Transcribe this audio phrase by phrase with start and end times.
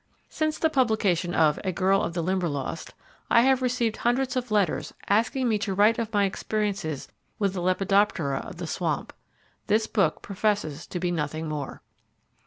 [0.29, 2.95] Since the publication of "A Girl of the Limberlost",
[3.29, 7.61] I have received hundreds of letters asking me to write of my experiences with the
[7.61, 9.13] lepidoptera of the swamp.
[9.67, 11.83] This book professes to be nothing more.